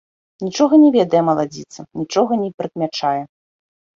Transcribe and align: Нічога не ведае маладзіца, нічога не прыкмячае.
Нічога 0.45 0.73
не 0.83 0.87
ведае 0.95 1.19
маладзіца, 1.27 1.85
нічога 2.01 2.31
не 2.43 2.49
прыкмячае. 2.61 3.21